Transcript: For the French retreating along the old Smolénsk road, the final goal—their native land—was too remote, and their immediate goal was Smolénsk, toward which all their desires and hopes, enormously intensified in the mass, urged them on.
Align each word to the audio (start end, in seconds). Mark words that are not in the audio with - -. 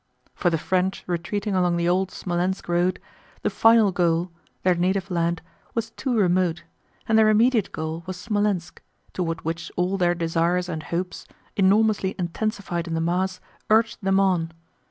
For 0.33 0.49
the 0.49 0.57
French 0.57 1.03
retreating 1.05 1.53
along 1.53 1.77
the 1.77 1.87
old 1.87 2.09
Smolénsk 2.09 2.67
road, 2.67 2.99
the 3.43 3.51
final 3.51 3.91
goal—their 3.91 4.73
native 4.73 5.11
land—was 5.11 5.91
too 5.91 6.17
remote, 6.17 6.63
and 7.07 7.19
their 7.19 7.29
immediate 7.29 7.71
goal 7.71 8.01
was 8.07 8.17
Smolénsk, 8.17 8.79
toward 9.13 9.45
which 9.45 9.71
all 9.77 9.99
their 9.99 10.15
desires 10.15 10.67
and 10.69 10.81
hopes, 10.81 11.27
enormously 11.55 12.15
intensified 12.17 12.87
in 12.87 12.95
the 12.95 12.99
mass, 12.99 13.39
urged 13.69 13.99
them 14.01 14.19
on. 14.19 14.51